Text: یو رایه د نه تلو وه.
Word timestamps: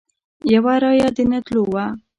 یو 0.53 0.65
رایه 0.83 1.07
د 1.15 1.17
نه 1.31 1.39
تلو 1.45 1.63
وه. 1.73 1.85